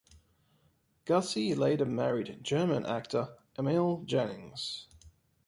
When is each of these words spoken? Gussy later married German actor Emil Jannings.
Gussy 1.05 1.53
later 1.53 1.85
married 1.85 2.39
German 2.41 2.87
actor 2.87 3.35
Emil 3.55 4.01
Jannings. 4.07 4.87